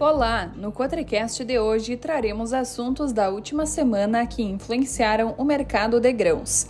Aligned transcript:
Olá! 0.00 0.50
No 0.56 0.72
Cotricast 0.72 1.44
de 1.44 1.56
hoje 1.56 1.96
traremos 1.96 2.52
assuntos 2.52 3.12
da 3.12 3.30
última 3.30 3.64
semana 3.64 4.26
que 4.26 4.42
influenciaram 4.42 5.36
o 5.38 5.44
mercado 5.44 6.00
de 6.00 6.12
grãos. 6.12 6.66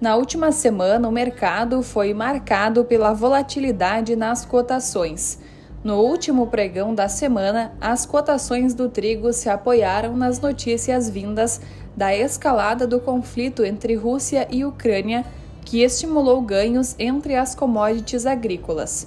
Na 0.00 0.16
última 0.16 0.50
semana, 0.50 1.08
o 1.08 1.12
mercado 1.12 1.80
foi 1.84 2.12
marcado 2.12 2.84
pela 2.84 3.12
volatilidade 3.12 4.16
nas 4.16 4.44
cotações. 4.44 5.38
No 5.84 6.00
último 6.00 6.48
pregão 6.48 6.92
da 6.92 7.08
semana, 7.08 7.72
as 7.80 8.04
cotações 8.04 8.74
do 8.74 8.88
trigo 8.88 9.32
se 9.32 9.48
apoiaram 9.48 10.16
nas 10.16 10.40
notícias 10.40 11.08
vindas 11.08 11.60
da 11.96 12.14
escalada 12.14 12.88
do 12.88 12.98
conflito 12.98 13.64
entre 13.64 13.94
Rússia 13.94 14.48
e 14.50 14.64
Ucrânia, 14.64 15.24
que 15.64 15.82
estimulou 15.82 16.42
ganhos 16.42 16.96
entre 16.98 17.36
as 17.36 17.54
commodities 17.54 18.26
agrícolas. 18.26 19.06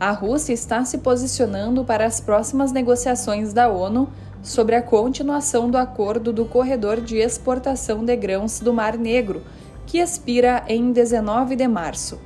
A 0.00 0.12
Rússia 0.12 0.54
está 0.54 0.82
se 0.82 0.96
posicionando 0.96 1.84
para 1.84 2.06
as 2.06 2.20
próximas 2.22 2.72
negociações 2.72 3.52
da 3.52 3.68
ONU 3.68 4.08
sobre 4.42 4.74
a 4.74 4.80
continuação 4.80 5.70
do 5.70 5.76
acordo 5.76 6.32
do 6.32 6.46
corredor 6.46 7.02
de 7.02 7.18
exportação 7.18 8.02
de 8.02 8.16
grãos 8.16 8.60
do 8.60 8.72
Mar 8.72 8.96
Negro, 8.96 9.42
que 9.86 9.98
expira 9.98 10.64
em 10.66 10.90
19 10.90 11.54
de 11.54 11.68
março. 11.68 12.18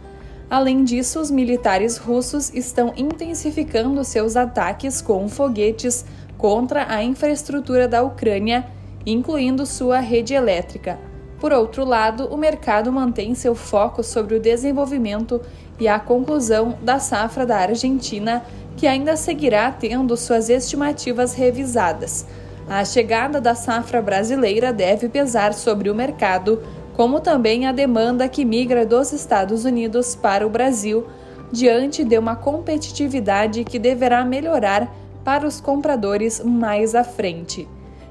Além 0.49 0.85
disso, 0.85 1.19
os 1.19 1.33
militares 1.33 1.97
russos 1.97 2.55
estão 2.55 2.93
intensificando 2.97 4.05
seus 4.05 4.37
ataques 4.37 5.03
com 5.03 5.29
foguetes 5.29 6.05
contra 6.39 6.87
a 6.89 7.03
infraestrutura 7.03 7.89
da 7.89 8.05
Ucrânia, 8.05 8.69
incluindo 9.05 9.67
sua 9.67 9.99
rede 9.99 10.33
elétrica. 10.33 10.97
Por 11.45 11.53
outro 11.53 11.85
lado, 11.85 12.27
o 12.29 12.39
mercado 12.39 12.91
mantém 12.91 13.35
seu 13.35 13.55
foco 13.55 14.03
sobre 14.03 14.35
o 14.35 14.41
desenvolvimento 14.41 15.43
e 15.79 15.87
a 15.87 15.99
conclusão 15.99 16.79
da 16.81 16.99
safra 16.99 17.45
da 17.45 17.59
Argentina, 17.59 18.43
que 18.79 18.87
ainda 18.87 19.15
seguirá 19.15 19.71
tendo 19.71 20.17
suas 20.17 20.49
estimativas 20.49 21.35
revisadas. 21.35 22.27
A 22.67 22.83
chegada 22.83 23.43
da 23.43 23.55
safra 23.55 24.01
brasileira 24.01 24.73
deve 24.73 25.07
pesar 25.07 25.53
sobre 25.53 25.91
o 25.91 25.95
mercado, 25.95 26.63
como 26.95 27.21
também 27.21 27.67
a 27.67 27.73
demanda 27.73 28.27
que 28.27 28.43
migra 28.43 28.87
dos 28.87 29.13
Estados 29.13 29.67
Unidos 29.67 30.15
para 30.15 30.47
o 30.47 30.51
Brasil, 30.51 31.07
diante 31.53 32.05
de 32.05 32.17
uma 32.17 32.37
competitividade 32.37 33.65
que 33.65 33.79
deverá 33.79 34.25
melhorar 34.25 34.91
para 35.23 35.47
os 35.47 35.61
compradores 35.61 36.43
mais 36.43 36.95
à 36.95 37.05
frente. 37.05 37.69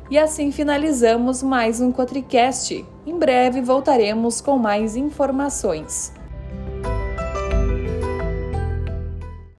E 0.07 0.19
assim 0.19 0.51
finalizamos 0.51 1.41
mais 1.41 1.81
um 1.81 1.91
Cotricast. 1.91 2.92
Em 3.05 3.19
breve 3.19 3.59
voltaremos 3.59 4.39
com 4.39 4.57
mais 4.57 4.95
informações. 4.95 6.13